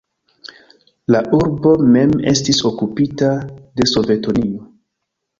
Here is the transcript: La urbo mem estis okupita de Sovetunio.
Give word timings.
La 1.15 1.19
urbo 1.39 1.73
mem 1.95 2.13
estis 2.31 2.61
okupita 2.69 3.29
de 3.81 3.87
Sovetunio. 3.93 4.65